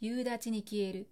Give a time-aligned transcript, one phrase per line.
[0.00, 1.08] 夕立に消える。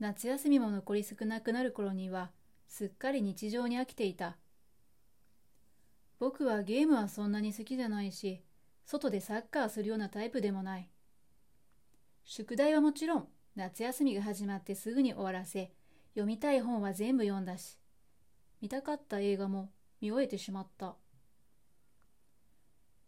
[0.00, 2.32] 夏休みも残り少なくなる頃には、
[2.66, 4.36] すっかり日常に飽きていた。
[6.18, 8.42] 僕はゲームはそんなに好きじゃないし、
[8.84, 10.90] 外でサッカーするようなタイプでもない。
[12.24, 15.72] 宿題はもちろん、夏休みが始まってすぐに終わらせ、
[16.14, 17.78] 読みたい本は全部読んだし、
[18.60, 19.70] 見たかった映画も
[20.00, 20.96] 見終えてしまった。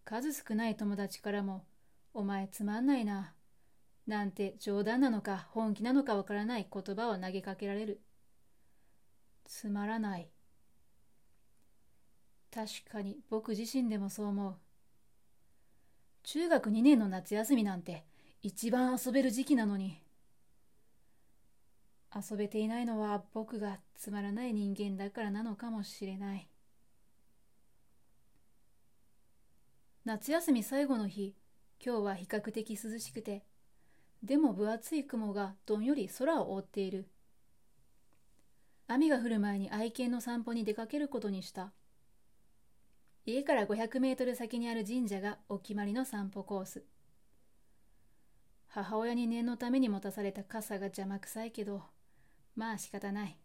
[0.04, 1.64] 数少ない友達からも、
[2.15, 3.35] お前つまんないな。
[4.07, 8.01] なんて冗談なのか本気なのかわからない言葉を投げかけられる。
[9.45, 10.29] つまらない。
[12.53, 14.56] 確かに僕自身でもそう思う。
[16.25, 18.05] 中学2年の夏休みなんて
[18.42, 20.03] 一番遊べる時期なのに。
[22.15, 26.48] 遊べていないのは僕がつまらない人間だからなのかもしれない。
[30.05, 31.34] 夏休み最後の日、
[31.84, 33.45] 今日は比較的涼しくて、
[34.22, 37.08] でも分厚い雲がどんより空を覆っている。
[38.86, 41.72] 雨が降る前に愛犬の散歩に出かけることにした。
[43.27, 46.84] 家から500メートル先にある神社がお決まりの散歩コース。
[48.69, 51.83] 母親に念のために持たされた傘が邪魔くさいけど、
[52.55, 53.36] まあ仕方ない。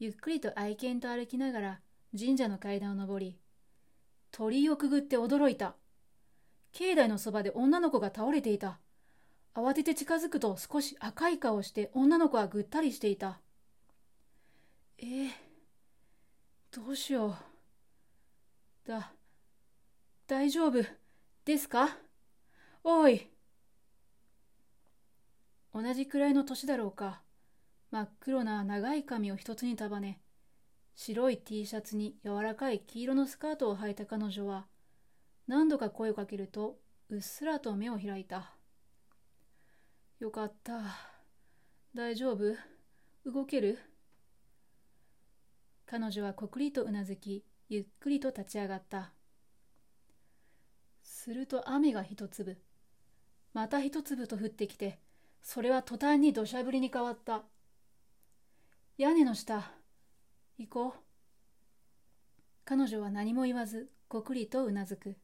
[0.00, 1.80] ゆっくりと愛犬と歩きながら
[2.18, 3.38] 神社の階段を上り、
[4.32, 5.76] 鳥居をくぐって驚いた。
[6.74, 8.80] 境内のそばで女の子が倒れていた。
[9.54, 13.38] 慌てて近づくと少し赤い顔して女の子はぐったりしていた。
[14.98, 15.30] えー、
[16.72, 17.36] どうしよ
[18.86, 18.88] う。
[18.88, 19.12] だ、
[20.26, 20.82] 大丈夫
[21.44, 21.96] ですか？
[22.82, 23.28] おい。
[25.72, 27.22] 同じくらいの年だろうか。
[27.92, 30.18] 真っ黒な長い髪を一つに束ね、
[30.96, 34.66] 白い T シャツに柔らかい黄色のスカートを履いた彼女は、
[35.46, 36.78] 何度か声をかけると、
[37.10, 38.54] うっすらと目を開いた。
[40.18, 40.80] よかった。
[41.94, 42.54] 大丈夫
[43.24, 43.78] 動ける
[45.86, 49.12] 彼女はこくりとうなずき、ゆっくりと立ち上がった。
[51.02, 52.58] すると雨が一粒。
[53.52, 54.98] また一粒と降ってきて、
[55.42, 57.42] それは途端に土砂降りに変わった。
[58.96, 59.72] 屋根の下、
[60.58, 60.92] 行こう。
[62.64, 65.16] 彼女は何も言わず、こくりとうなずく。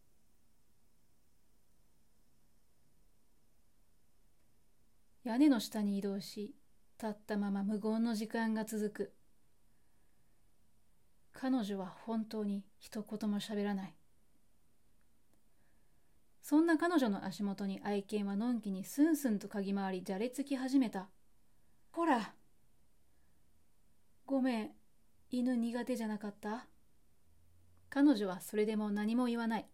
[5.30, 6.56] 屋根の下に移動し、
[7.00, 9.12] 立ったまま無言の時間が続く。
[11.32, 13.94] 彼女は本当に一言も喋らない。
[16.42, 21.08] そんな彼女の足元に愛犬はのんきにスンスンと嗅ぎ回りじゃれつき始めた。
[21.92, 22.34] ほら
[24.26, 24.70] ごめん、
[25.30, 26.66] 犬苦手じゃなかった？
[27.88, 29.66] 彼女はそれでも何も言わない。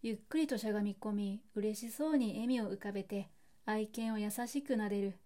[0.00, 3.28] ゆっくりとしゃがみ込み、嬉しそうに笑みを浮かべて、
[3.66, 5.18] 愛犬を優しくなでる。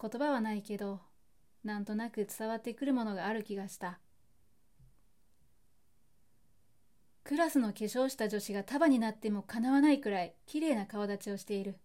[0.00, 1.00] 言葉はないけど、
[1.64, 3.98] なんとなく伝わってくるものがある気がした。
[7.24, 11.76] クラスの化粧した女子が束になってもかなわないくらい綺麗な顔立ちをしている。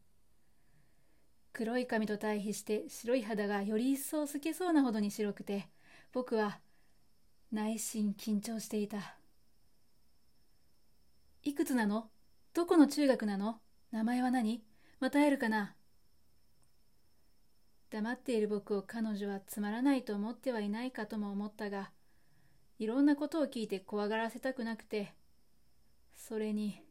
[1.52, 5.68] 黒い髪と対比して白い肌がより一層透けそうなほどに白くて、
[6.14, 6.60] 僕は
[7.52, 9.18] 内心緊張していた。
[11.42, 12.10] いくつなの？
[12.54, 13.60] どこの中学なの？
[13.94, 14.64] 名前は何？
[15.00, 15.76] また会えるかな？
[17.92, 21.92] 黙っている僕を彼女はつまらないと思ってはいないかとも思ったが、
[22.80, 25.14] いろんなことを聞いて怖がらせたくなくて、
[26.16, 26.82] それに、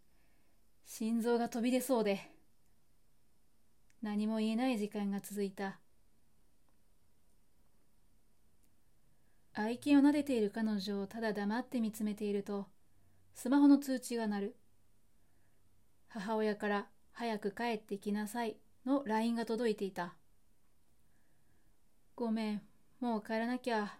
[0.86, 2.20] 心臓が飛び出そうで、
[4.00, 5.80] 何も言えない時間が続いた。
[9.54, 12.68] 愛犬を撫でている彼女をただ黙って見つめていると、
[13.34, 14.56] スマホの通知が鳴る。
[16.14, 20.14] 母親から早く帰ってきなさいの LINE が届いていた。
[22.14, 22.62] ごめん、
[23.00, 23.98] もう帰らなきゃ。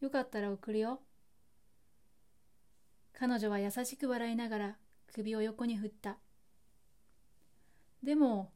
[0.00, 1.00] よかったら送るよ。
[3.12, 4.76] 彼女は優しく笑いながら
[5.14, 6.18] 首を横に振った。
[8.02, 8.52] でも、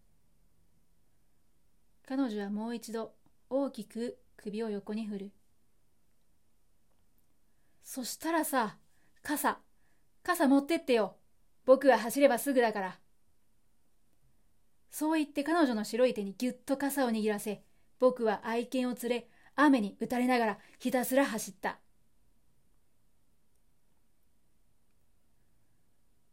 [2.05, 3.12] 彼女はもう一度
[3.49, 5.32] 大きく首を横に振る。
[7.84, 8.76] そしたらさ、
[9.23, 9.61] 傘、
[10.25, 11.19] 傘持ってってよ。
[11.70, 12.99] 僕は走ればすぐだから。
[14.90, 17.62] そう言って彼女の白い手にぎゅっと傘を握らせ、
[18.00, 21.78] 僕は愛犬を連れ、雨に打たれながらひたすら走った。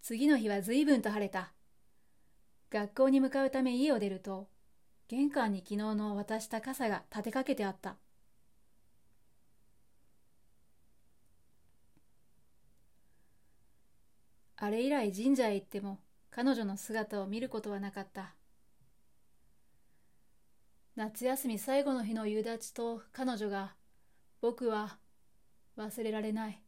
[0.02, 1.54] 次の日は随分と晴れた。
[2.72, 4.50] 学校に向かうため家を出ると、
[5.08, 7.98] 玄関に昨日の渡した傘が立てかけてあった。
[14.58, 16.00] あれ以来神社へ行っても
[16.32, 18.34] 彼女の姿を見ることはなかった。
[20.96, 23.76] 夏休み最後の日の夕立と彼女が、
[24.42, 24.98] 僕は
[25.78, 26.60] 忘れられない。